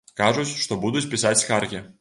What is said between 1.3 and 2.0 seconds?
скаргі.